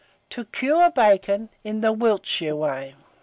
TO 0.31 0.45
CURE 0.45 0.89
BACON 0.89 1.49
IN 1.63 1.81
THE 1.81 1.93
WILTSHIRE 1.93 2.55
WAY. 2.55 2.95